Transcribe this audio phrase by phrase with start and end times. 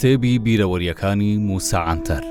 [0.00, 2.24] کتێبی بیرەوەریەکانی موساعاتەر.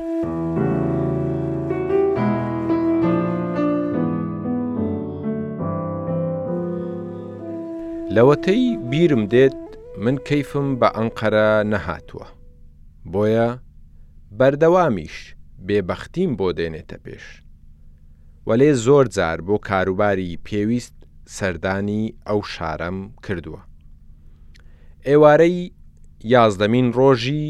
[8.15, 9.60] لەوەتەی بیرم دێت
[10.03, 12.28] من کەیفم بە ئەنقەرە نەهاتووە.
[13.12, 13.49] بۆیە
[14.38, 15.18] بەردەوامیش
[15.68, 17.26] بێبەختیم بۆ دێنێتە پێش.
[18.48, 20.95] وەلێ زۆر جار بۆ کاروباری پێویست
[21.36, 23.62] سەردانی ئەو شارەم کردووە.
[25.08, 25.59] ئێوارەی
[26.34, 27.45] یازدەمین ڕۆژی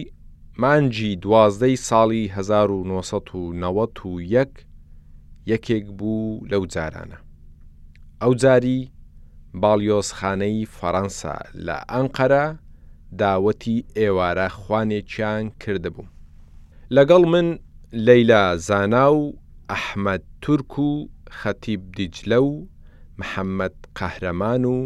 [0.60, 4.50] مانجی دوازدەی ساڵی 1991
[5.52, 7.18] یەکێک بوو لەو جارانە.
[8.22, 8.80] ئەو جاری
[9.62, 11.36] باڵیۆسخانەی فەەنسا
[11.66, 12.46] لە ئەنقەرە
[13.22, 16.10] داوەتی ئێوارە خوانێکیان کردبووم.
[16.96, 17.48] لەگەڵ من
[18.08, 19.18] لەیلا زانا و
[19.72, 20.90] ئەحمەد تورک و
[21.40, 22.52] خەتیب دیجلە و
[23.20, 24.78] محەممەد قەهرەمان و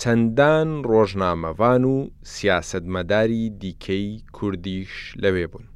[0.00, 1.96] چەندان ڕۆژنامەوان و
[2.34, 5.66] سیاستمەداری دیکەی کوردیش لەوێ بوون.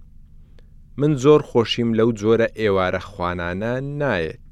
[1.00, 4.48] من زۆر خۆشیم لەو جۆرە ئێوارە خوانانە نایەت.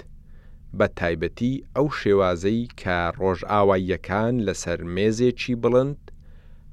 [0.77, 6.01] بە تایبەتی ئەو شێوازەی کە ڕۆژئاواییەکان لەسەر مێزێکی بڵند،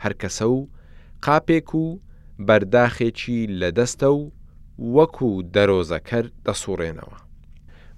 [0.05, 0.61] هەرکەسە و
[1.25, 1.87] قاپێک و
[2.47, 4.31] بەرداخێکی لەدەستە و
[4.97, 7.19] وەکو دەرۆزەکە دەسوڕێنەوە.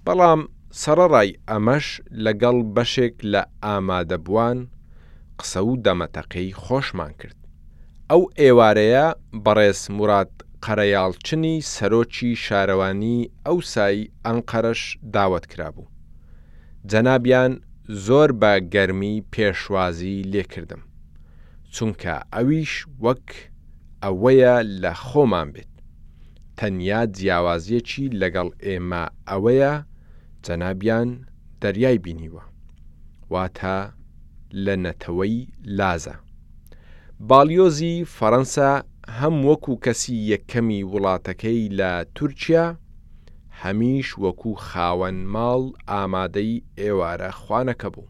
[0.04, 0.40] بەڵام
[0.82, 1.86] سەرڕای ئەمەش
[2.24, 4.58] لەگەڵ بەشێک لە ئامادەبووان
[5.38, 7.36] قسە و دەمەتەقەی خۆشمان کرد.
[8.10, 9.06] ئەو ئێوارەیە
[9.44, 10.32] بەڕێز مراد
[10.64, 14.82] قەرەیاڵچنی سەرۆکی شارەوانی ئەو سایی ئەنقەرش
[15.14, 15.88] داوت کرابوو.
[16.90, 17.52] جەنابیان
[18.06, 20.82] زۆر بە گەرمی پێشوازی لێکردم.
[21.74, 22.72] چونکە ئەویش
[23.04, 23.28] وەک
[24.04, 25.72] ئەوەیە لە خۆمان بێت.
[26.58, 29.74] تەنیا جیاوازیەکی لەگەڵ ئێمە ئەوەیە
[30.44, 31.08] جەنابیان
[31.62, 32.42] دەریای بینیوە.
[33.32, 33.78] واتە
[34.64, 35.38] لە نەتەوەی
[35.78, 36.14] لازە.
[37.28, 38.72] باڵیۆزی فەەنسا
[39.18, 42.66] هەم وەکو کەسی یەکەمی وڵاتەکەی لە تورکیا،
[43.62, 48.08] هەمیش وەکو خاوەن ماڵ ئامادەی ئێوارە خوانەکە بوو.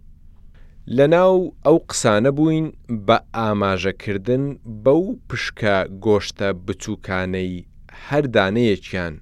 [0.96, 1.36] لە ناو
[1.66, 2.66] ئەو قسانە بووین
[3.06, 4.44] بە ئاماژەکردن
[4.84, 7.66] بەو پشکە گۆشتە بچووکانەی
[8.06, 9.14] هەردانەیەکیان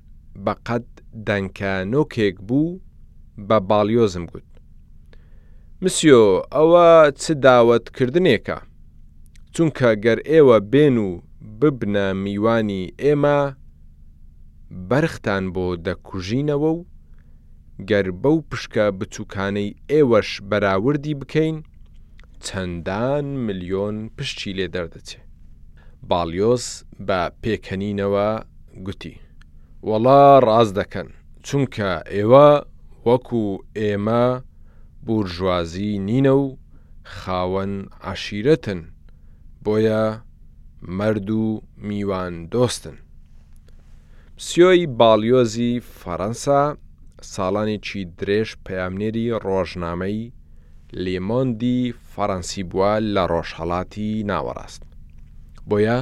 [0.45, 0.89] بە قەت
[1.27, 2.81] دەنکە نۆکێک بوو
[3.49, 4.49] بە باڵیۆزم گوت.
[5.85, 6.21] مسیۆ
[6.57, 6.87] ئەوە
[7.21, 8.57] چ داوەتکردنێکە
[9.55, 11.09] چونکە گەر ئێوە بێن و
[11.61, 13.39] ببنە میوانی ئێمە
[14.91, 16.81] بەرختان بۆ دەکوژینەوە و
[17.89, 21.57] گەر بەو پشکە بچووکانەی ئێوەش بەراوردی بکەین
[22.45, 25.21] چەندان ملیۆن پشتی لێ دەردەچێ
[26.09, 26.67] باڵیۆس
[27.07, 28.29] بە پێکەنینەوە
[28.87, 29.15] گوتی
[29.89, 31.09] وەڵا ڕاز دەکەن
[31.47, 32.49] چونکە ئێوە
[33.09, 33.45] وەکو
[33.79, 34.27] ئێمە
[35.07, 36.57] بورژوازی نینە و
[37.05, 38.81] خاوەن عشیرەتن
[39.65, 40.17] بۆیە
[40.83, 42.97] مرد و میوان دۆستن.
[44.47, 46.63] سیۆی باڵیۆزی فەەنسا
[47.35, 50.33] ساڵانێکی درێژ پەیامنێری ڕۆژنامەی
[51.05, 54.83] لێمۆندی فەڕەنسی بووە لە ڕۆژهڵاتی ناوەڕاست.
[55.69, 55.99] بۆیە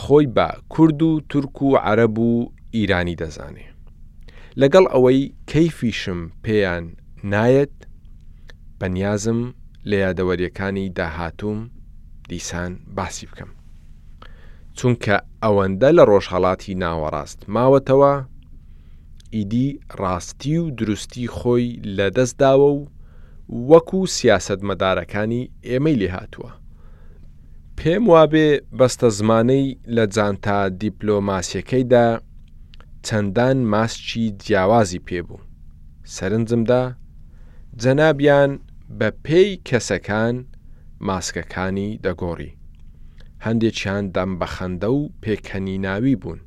[0.00, 3.66] خۆی بە کورد و تورک و عەرب و ئیرانی دەزانێ.
[4.60, 6.84] لەگەڵ ئەوەی کەیفیشم پێیان
[7.32, 7.76] نایەت
[8.80, 9.54] بەنیازم
[9.86, 11.70] لە یادەوەریەکانی داهاتوم
[12.28, 13.48] دیسان باسی بکەم.
[14.78, 18.14] چونکە ئەوەندە لە ڕۆژهڵاتی ناوەڕاست ماوەتەوە
[19.34, 22.88] ئیدی ڕاستی و دروستی خۆی لەدەستداوە و
[23.70, 26.50] وەکو سیاست مەدارەکانی ئێمەی لێ هاتووە.
[27.78, 28.48] پێم وابێ
[28.78, 29.66] بەستە زمانەی
[29.96, 32.06] لە جانتا دیپلۆماسیەکەیدا
[33.06, 35.40] چەندان ماسچی جیاوازی پێبوو.
[36.14, 36.82] سەرنجمدا
[37.82, 38.52] جەنابیان
[38.98, 40.36] بە پێی کەسەکان
[41.08, 42.52] ماسکەکانی دەگۆڕی.
[43.46, 46.40] هەندێکیان دەم بەخەندە و پێکەنیناوی بوون.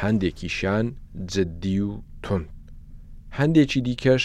[0.00, 0.84] هەندێکیشان
[1.32, 1.90] جددی و
[2.24, 2.42] تون.
[3.38, 4.24] هەندێکی دیکەش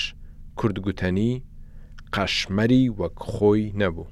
[0.58, 1.34] کوردگوتنی
[2.16, 4.08] قەشمەری وەک خۆی نەبوو.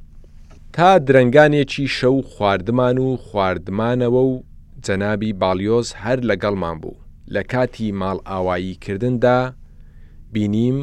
[0.76, 4.44] تا درنگانێکی شەو خواردمان و خواردمانەوە و
[4.86, 7.02] جەنابی باڵیۆز هەر لەگەڵمان بوو.
[7.34, 9.40] لە کاتی ماڵ ئاوایی کردندا
[10.34, 10.80] بینیم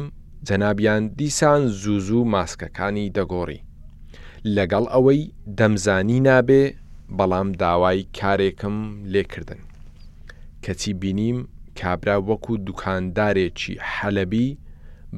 [0.47, 3.61] جەنابیان دیسان زووزوو ماسکەکانی دەگۆڕی
[4.55, 5.21] لەگەڵ ئەوەی
[5.57, 6.63] دەمزانی نابێ
[7.17, 8.77] بەڵام داوای کارێکم
[9.13, 9.61] لێکردن
[10.63, 11.37] کەچی بینیم
[11.79, 14.47] کابرا وەکو دوکاندارێکی حەلەبی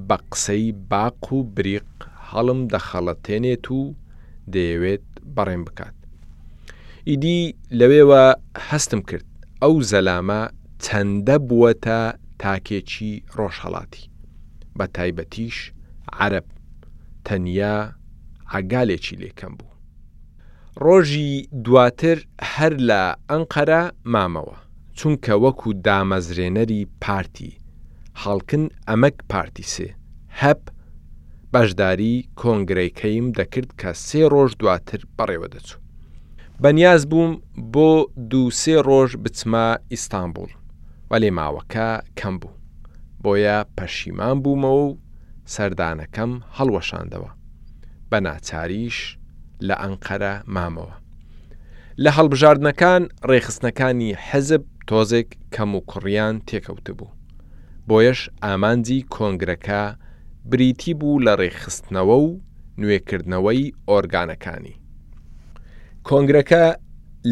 [0.07, 1.89] بە قسەی باق و بریق
[2.29, 3.81] هەڵم دەخەڵەتێنێت و
[4.53, 5.95] دەیەوێت بەڕێم بکات
[7.09, 7.39] ئیدی
[7.79, 8.24] لەوێوە
[8.69, 9.27] هەستم کرد
[9.62, 10.41] ئەو زەلامە
[10.85, 12.00] چەندە بووە تا
[12.41, 14.06] تاکێکی ڕۆژهڵاتی
[14.77, 15.57] بە تایبەتیش
[16.23, 16.45] عرب
[17.27, 17.75] تەنیا
[18.51, 19.69] ئاگالێکی لێکەم بوو.
[20.85, 21.31] ڕۆژی
[21.65, 22.18] دواتر
[22.53, 23.81] هەر لە ئەنقەرە
[24.13, 24.57] مامەوە
[24.97, 27.51] چونکە وەکو دامەزرێنەری پارتی
[28.23, 29.88] هەڵکن ئەمەک پارتی سێ
[30.41, 30.62] هەپ
[31.53, 35.79] بەشداری کۆنگرەیکەیم دەکرد کە سێ ڕۆژ دواتر بەڕێوە دەچوو.
[36.63, 37.31] بەنیاز بووم
[37.74, 37.89] بۆ
[38.31, 40.51] دووسێ ڕۆژ بچمە ئیستانبول
[41.12, 41.89] وەلێ ماوەکە
[42.19, 42.53] کەم بوو.
[43.25, 45.00] بۆیە پەشیمان بوومەوە و
[45.53, 47.31] سەردانەکەم هەڵوەشاندەوە
[48.09, 48.97] بە ناچاریش
[49.68, 50.95] لە ئەنقەرە مامەوە
[52.03, 57.12] لە هەڵبژاردنەکان ڕێخستنەکانی حەزب تۆزێک کەم و کوڕیان تێکەوتبوو
[57.88, 59.83] بۆیەش ئامانجی کۆنگرەکە
[60.51, 62.29] بریتی بوو لە ڕێخستنەوە و
[62.81, 64.75] نوێکردنەوەی ئۆرگانەکانی
[66.07, 66.63] کۆنگرەکە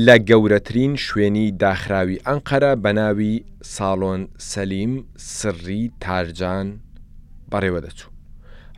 [0.06, 3.36] لە گەورەترین شوێنی داخراوی ئەنقەرە بەناوی
[3.74, 4.22] ساڵۆن
[4.52, 4.94] سەلیم
[5.38, 6.68] سڕی تارجان
[7.52, 8.12] بەڕێوە دەچوو.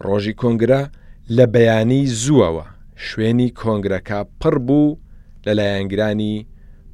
[0.05, 0.81] ڕۆژی کۆنگرە
[1.37, 2.65] لە بەیانی زووەوە
[3.07, 4.97] شوێنی کۆنگرەکە پڕ بوو
[5.45, 6.35] لە لایەنگرانی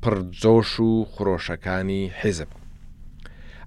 [0.02, 2.50] پڕجۆش و خۆشەکانی حیزب.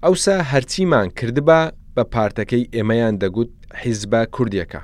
[0.03, 1.61] ئەوسا هەرچیمان کردبا
[1.95, 3.51] بە پارتەکەی ئێمەیان دەگوت
[3.81, 4.81] حیزبە کوردیەکە.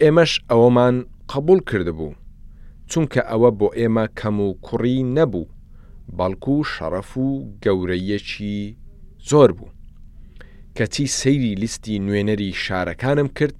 [0.00, 0.94] ئێمەش ئەوەمان
[1.32, 2.12] قبول کردبوو.
[2.90, 5.50] چونکە ئەوە بۆ ئێمە کەم و کوڕی نەبوو
[6.18, 7.26] بەڵکو شەرەف و
[7.64, 8.58] گەورەیەکی
[9.30, 9.74] زۆر بوو
[10.76, 13.56] کەچی سەیری لیستی نوێنەری شارەکانم کرد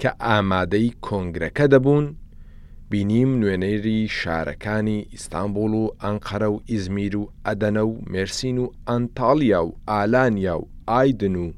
[0.00, 2.06] کە ئامادەی کۆنگرەکە دەبوون
[2.90, 9.76] بینیم نوێنەری شارەکانی ئیستانبول و ئەنقەرە و ئیزمیر و ئەدەنە و مرسین و ئەنتاالیا و
[9.90, 11.48] ئالانیا و ئایدن و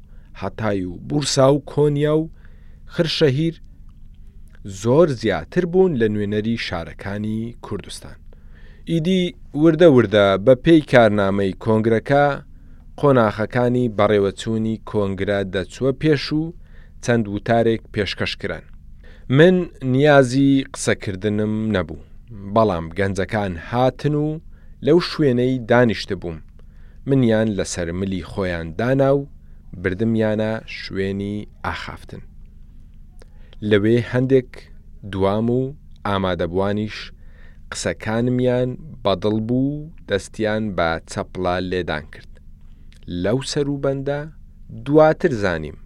[0.41, 2.29] هەتای و بورسا و کۆنیا و
[2.95, 3.55] خرشەهیر
[4.73, 8.15] زۆر زیاتر بوون لە نوێنەری شارەکانی کوردستان.
[8.89, 9.23] ئیدی
[9.63, 12.25] وردە وردە بە پێی کارنامەی کۆنگرەکە
[12.99, 16.41] قۆناخەکانی بەڕێوەچوونی کۆنگرە دەچووە پێش و
[17.05, 18.63] چەند وتارێک پێشکەشکرن.
[19.37, 19.55] من
[19.93, 21.99] نیازی قسەکردنم نەبوو.
[22.55, 24.27] بەڵام گەنجەکان هاتن و
[24.85, 26.37] لەو شوێنەی دانیشتە بووم.
[27.07, 29.27] منیان لەسەر ملی خۆیان دانا و
[29.81, 31.35] بردمیانە شوێنی
[31.65, 32.23] ئاخافتن.
[33.69, 34.51] لەوێ هەندێک
[35.11, 35.61] دوام و
[36.07, 36.97] ئامادەبوانیش
[37.71, 38.69] قسەکانمیان
[39.03, 42.31] بەدڵ بوو دەستیان بە چەپڵا لێدان کرد
[43.23, 44.19] لەو سەروبەندە
[44.85, 45.77] دواتر زانیم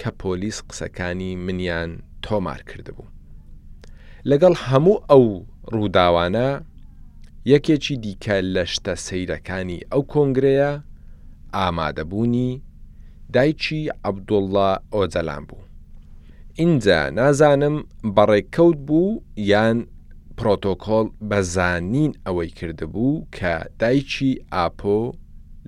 [0.00, 1.90] کە پۆلیس قسەکانی منیان
[2.24, 3.10] تۆمار کردبوو
[4.30, 5.24] لەگەڵ هەموو ئەو
[5.74, 6.48] ڕووداوانە
[7.52, 10.72] یەکێکی دیکە لە شتە سەیرەکانی ئەو کۆنگرەیە
[11.56, 12.50] ئامادەبوونی
[13.34, 15.62] دایکی عەبدوڵە ئۆجەلان بوو
[16.60, 17.76] اینجا نازانم
[18.16, 19.20] بەڕێککەوت بوو
[19.52, 19.76] یان
[20.38, 25.00] پرۆتۆکۆل بەزانین ئەوەی کردبوو کە دایکی ئاپۆ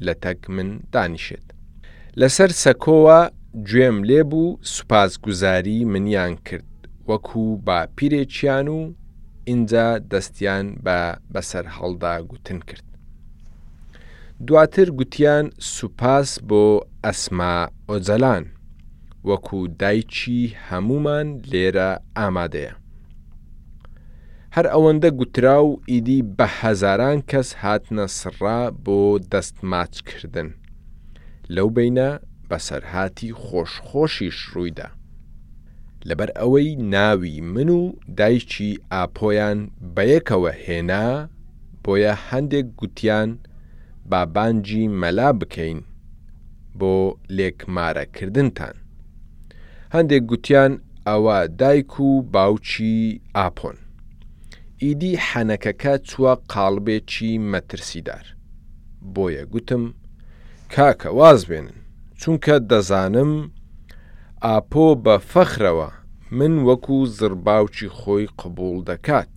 [0.06, 1.46] لە تەک من دانیشێت.
[2.20, 3.20] لەسەر سەکۆوە
[3.68, 6.70] گوێم لێبوو سوپاسگوزاری منیان کرد
[7.08, 8.92] وەکوو با پیرێکیان و
[9.50, 10.98] اینجا دەستیان بە
[11.34, 12.86] بەسەر هەڵدا گوتن کرد.
[14.46, 15.44] دواتر گوتیان
[15.76, 16.64] سوپاس بۆ
[17.06, 17.54] ئەسما
[17.88, 18.44] ئۆجەلان
[19.28, 22.72] وەکو دایکی هەمومان لێرە ئامادەیە.
[24.56, 29.00] هەر ئەوەندە گوترا و ئیدی بە هەزاران کەس هاتنە سڕا بۆ
[29.32, 30.48] دەستماچکردن.
[31.54, 32.10] لەو بینە
[32.50, 34.88] بەسەرهاتی خۆشخۆشیش ڕوویدا.
[36.08, 37.82] لەبەر ئەوەی ناوی من و
[38.18, 39.58] دایکی ئاپۆیان
[39.96, 41.06] بەیەکەوە هێنا
[41.84, 43.30] بۆیە هەندێک گوتیان
[44.10, 45.80] بابانجی مەلا بکەین
[46.78, 46.94] بۆ
[47.36, 48.76] لێکمارەکردنتان.
[49.96, 50.72] هەندێک گوتیان
[51.08, 52.98] ئەوە دایک و باوچی
[53.36, 53.76] ئاپۆن.
[54.82, 58.24] ئیدی حەنەکەکە چووە قاڵبێکی مەترسیدار.
[59.14, 59.84] بۆیە گوتم
[60.72, 61.74] کاکە واز بێنن
[62.20, 63.32] چونکە دەزانم
[64.46, 65.90] ئاپۆ بە فەخرەوە
[66.38, 69.30] من وەکو زرباوکی خۆی قبول دەکات.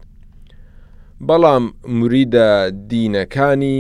[1.28, 1.66] بەڵام
[1.98, 2.50] مریدە
[2.92, 3.80] دینەکانی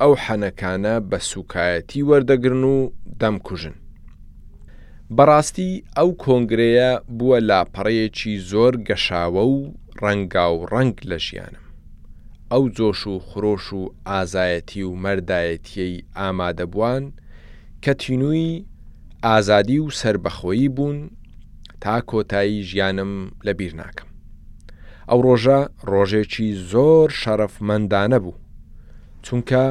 [0.00, 2.76] ئەو حەنەکانە بە سوکایەتی وەردەگرن و
[3.20, 3.76] دەمکوژن.
[5.16, 9.56] بەڕاستی ئەو کۆنگرەیە بووە لاپەڕەیەکی زۆر گەشاوە و
[10.02, 11.64] ڕەنگا و ڕنگ لە ژیانم.
[12.52, 17.04] ئەو جۆش و خۆش و ئازایەتی و مەردایەتیەی ئامادەبووان
[17.82, 18.64] کە تینووی
[19.26, 20.98] ئازادی و سربەخۆیی بوون
[21.82, 23.12] تا کۆتایی ژیانم
[23.46, 24.08] لەبیر ناکەم.
[25.10, 25.60] ئەو ڕۆژە
[25.92, 28.36] ڕۆژێکی زۆر شەرەفمەندانە بوو،
[29.24, 29.64] چونکە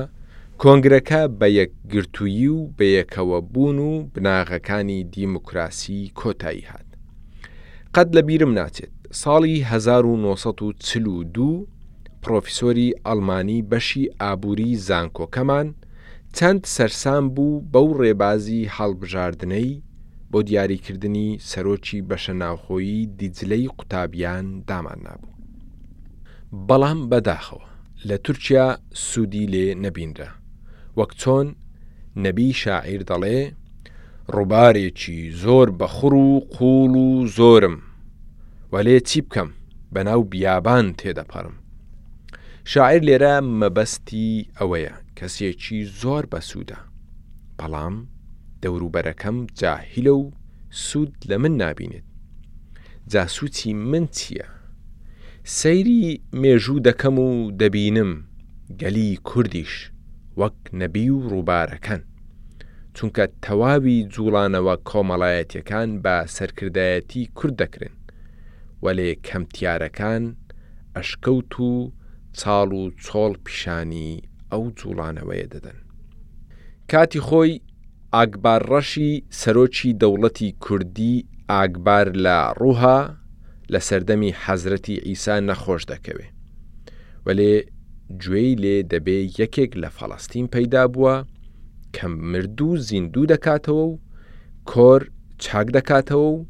[0.63, 6.87] کۆنگرەکە بە یەکگرتووی و بە یەکەوە بوون و بناغەکانی دیموکراسی کۆتایی هات.
[7.95, 11.51] قەت لە بیرم ناچێت ساڵی 1942
[12.23, 15.67] پرۆفیسۆری ئەلمانی بەشی ئابووری زانکۆکەمان
[16.37, 19.81] چەند سەرسان بوو بەو ڕێبازی هەڵبژاردنەی
[20.31, 25.35] بۆ دیاریکردنی سەرۆکی بەشە ناوخۆیی دیجلەی قوتابیان دامان نابوو.
[26.67, 27.65] بەڵام بەداخەوە
[28.07, 28.67] لە تورکیا
[29.05, 30.29] سوودی لێ نەبینرە.
[30.99, 31.47] وەک چۆن
[32.25, 33.39] نەبی شاعیر دەڵێ
[34.35, 37.75] ڕووبارێکی زۆر بەخڕ و قوڵ و زۆرم
[38.73, 39.49] وەلێ چی بکەم
[39.93, 41.55] بەناو بیابان تێدەپەڕم
[42.71, 46.79] شاعیر لێرە مەبەستی ئەوەیە کەسێکی زۆر بەسوودە
[47.59, 47.95] بەڵام
[48.61, 50.25] دەوروبەرەکەم جاهیلە و
[50.87, 52.05] سوود لە من نابینێت
[53.11, 54.47] جاسووتی من چییە؟
[55.59, 56.03] سەیری
[56.41, 57.29] مێژوو دەکەم و
[57.59, 58.11] دەبینم
[58.81, 59.73] گەلی کوردیش
[60.39, 62.01] وەک نەبی و ڕووبارەکان.
[62.95, 67.95] چونکە تەواوی جوڵانەوە کۆمەڵایەتیەکان بە سەرکردایەتی کورد دەکرن
[68.85, 70.23] وەلێ کەمتیارەکان
[70.95, 71.73] ئەشکەوت و
[72.39, 74.11] چاڵ و چۆڵ پیشانی
[74.51, 75.79] ئەو جوڵانەوەیە دەدەن.
[76.91, 77.53] کاتی خۆی
[78.15, 81.15] ئاگبار ڕەشی سەرۆکی دەوڵەتی کوردی
[81.53, 82.99] ئاگبار لە ڕووها
[83.73, 86.27] لە سەردەمی حەزرەتی ئیسا نەخۆش دەکەوێ.
[87.25, 87.53] وەلێ
[88.23, 91.15] گوێی لێ دەبێ یەکێک لە فەڵاستین پەیدا بووە
[91.95, 93.99] کە مردوو زیندوو دەکاتەوە و
[94.71, 95.01] کۆر
[95.43, 96.45] چاک دەکاتەوە و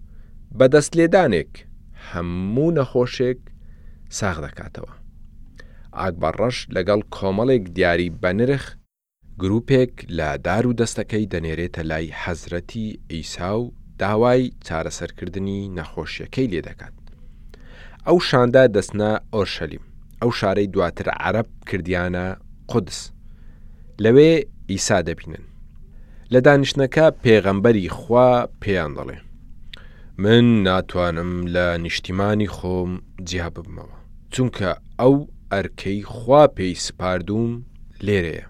[0.58, 1.51] بەدەست لێدانێک
[2.10, 3.39] هەموو نەخۆشێک
[4.18, 4.92] ساغ دەکاتەوە.
[6.00, 8.63] ئاکبەڕەش لەگەڵ کۆمەڵێک دیاری بەنرخ
[9.42, 16.96] گرروپێک لە دار و دەستەکەی دەنێرێتە لای حەزرەتی ئیسا و داوای چارەسەرکردنی نەخۆشیەکەی لێ دەکات.
[18.08, 19.86] ئەو شاندا دەستنا ئۆرشەلیم.
[20.24, 22.24] ئەو شارەی دواتر عرب کردیانە
[22.72, 23.00] قودس
[24.04, 24.32] لەوێ
[24.72, 25.44] ئیسا دەبینن
[26.34, 28.30] لە دانیشتەکە پێغەمبەری خوا
[28.62, 29.18] پێیان دەڵێ
[30.24, 32.92] من ناتوانم لە نیشتیمانی خۆم
[33.30, 33.98] جیا ببمەوە
[34.34, 35.16] چونکە ئەو
[35.54, 37.50] ئەرکەی خوا پێی سپاردوم
[38.08, 38.46] لێرەیە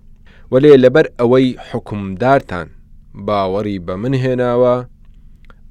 [0.52, 2.68] وەلێ لەبەر ئەوەی حکومدارتان
[3.28, 4.76] باوەڕی بە من هێناوە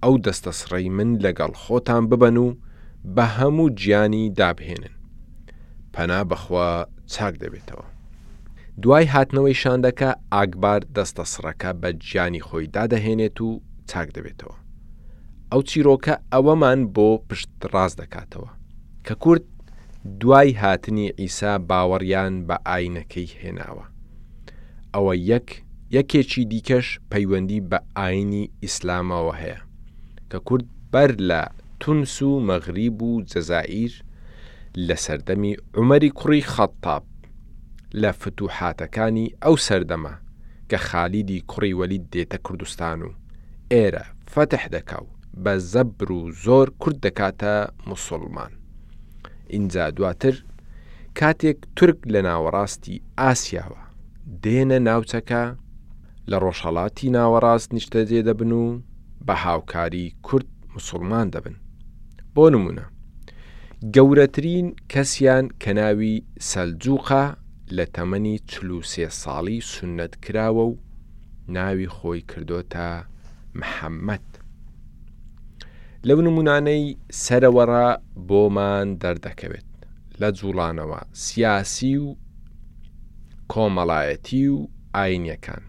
[0.02, 2.48] ئەو دەستەسڕی من لەگەڵ خۆتان ببەن و
[3.14, 4.97] بە هەموو گیانی دابهێنن
[5.96, 6.68] پەنا بەخوا
[7.14, 7.86] چاک دەبێتەوە.
[8.82, 13.50] دوای هاتنەوەی شاندەکە ئاگبار دەستە سڕەکە بە گیانی خۆی دادەهێنێت و
[13.90, 14.56] چاک دەبێتەوە.
[15.52, 18.50] ئەو چیرۆکە ئەوەمان بۆ پشت ڕاز دەکاتەوە
[19.06, 19.44] کە کورد
[20.20, 23.84] دوای هاتنی ئیسا باوەڕیان بە ئاینەکەی هێناوە.
[24.94, 25.48] ئەوە یەک
[25.96, 29.60] یەکێکی دیکەش پەیوەندی بە ئاینی ئیسلامەوە هەیە
[30.30, 31.42] کە کورد بەر لە
[31.80, 33.92] تونس و مەغریب و جەزائیر
[34.86, 37.04] لە سەردەمی عمەری کوڕی خەتاب
[38.02, 40.14] لە فتوحاتەکانی ئەو سەردەمە
[40.70, 43.10] کە خالیدی کوڕی وەلید دێتە کوردستان و
[43.72, 45.06] ئێرە فەتح دەکاو
[45.44, 47.54] بە زەبر و زۆر کورد دەکاتە
[47.90, 48.52] مسلمان.
[49.52, 50.36] ئینجا دواتر
[51.18, 53.82] کاتێک تورک لە ناوەڕاستی ئاسیاوە
[54.44, 55.44] دێنە ناوچەکە
[56.30, 58.64] لە ڕۆژهڵاتی ناوەڕاست نیشتە جێ دەبن و
[59.26, 61.56] بە هاوکاری کورد مسلمان دەبن.
[62.34, 62.86] بۆ نمونە
[63.94, 66.16] گەورەترین کەسیان کە ناوی
[66.50, 67.24] سەلجووقا
[67.76, 70.74] لە تەمەنی چلوسێ ساڵی سنت کراوە و
[71.56, 72.90] ناوی خۆی کردۆتە
[73.60, 74.26] محەممەد
[76.06, 77.88] لەو نمونانەی سەرەوەڕا
[78.28, 79.70] بۆمان دەردەکەوێت
[80.20, 82.06] لە جوڵانەوە سیاسی و
[83.52, 84.58] کۆمەڵایەتی و
[84.96, 85.62] ئاینەکان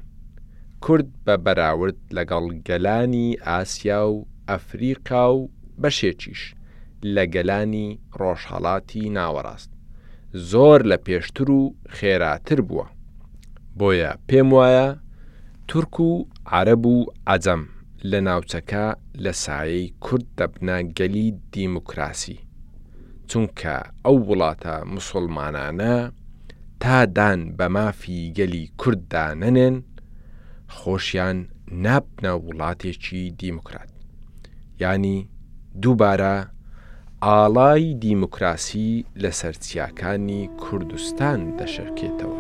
[0.84, 5.42] کورد بە بەراورد لەگەڵ گەلانی ئاسیا و ئەفریقا و
[5.82, 6.42] بەشێکیش
[7.16, 7.88] لە گەلانی
[8.20, 9.72] ڕۆژهڵاتی ناوەڕاست
[10.52, 11.62] زۆر لە پێشتر و
[11.98, 12.88] خێراتر بووە
[13.78, 14.88] بۆیە پێم وایە
[15.68, 16.98] تورک و عرب و
[17.30, 17.62] عەجەم
[18.12, 18.86] لە ناوچەکە
[19.24, 22.38] لە سایەی کورد دەبنا گەلی دیموکراسی
[23.30, 23.76] چونکە
[24.06, 25.96] ئەو وڵاتە مسلمانانە
[26.82, 29.76] تادان بە مافی گەلی کورددا نەنێن
[30.78, 31.38] خۆشیان
[31.86, 33.92] نابنە وڵاتێکی دیموکرات
[34.82, 35.18] ینی
[35.82, 36.36] دووبارە
[37.24, 38.90] ئاڵای دیموکراسی
[39.24, 42.40] لە سەرچیاکانی کوردستان دەشەکێتەوە.